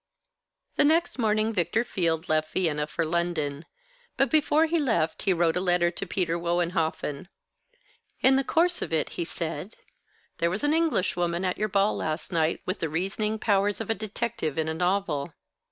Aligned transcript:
The 0.77 0.83
next 0.83 1.19
morning 1.19 1.53
Victor 1.53 1.83
Field 1.83 2.27
left 2.27 2.53
Vienna 2.53 2.87
for 2.87 3.05
London; 3.05 3.65
but 4.17 4.31
before 4.31 4.65
he 4.65 4.79
left 4.79 5.21
he 5.21 5.31
wrote 5.31 5.55
a 5.55 5.61
letter 5.61 5.91
to 5.91 6.07
Peter 6.07 6.39
Wohenhoffen. 6.39 7.27
In 8.21 8.35
the 8.35 8.43
course 8.43 8.81
of 8.81 8.91
it 8.91 9.09
he 9.09 9.23
said: 9.25 9.75
"There 10.39 10.49
was 10.49 10.63
an 10.63 10.73
Englishwoman 10.73 11.45
at 11.45 11.59
your 11.59 11.69
ball 11.69 11.95
last 11.97 12.31
night 12.31 12.61
with 12.65 12.79
the 12.79 12.89
reasoning 12.89 13.37
powers 13.37 13.79
of 13.79 13.91
a 13.91 13.93
detective 13.93 14.57
in 14.57 14.67
a 14.67 14.73
novel. 14.73 15.35